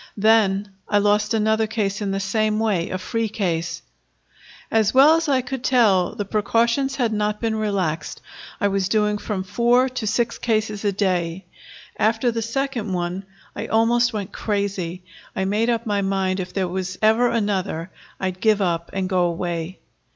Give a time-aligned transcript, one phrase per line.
[0.17, 3.83] Then I lost another case in the same way a free case.
[4.71, 8.19] "As well as I could tell, the precautions had not been relaxed.
[8.59, 11.45] I was doing from four to six cases a day.
[11.99, 13.25] After the second one
[13.55, 15.03] I almost went crazy.
[15.35, 19.25] I made up my mind, if there was ever another, I'd give up and go
[19.25, 19.81] away."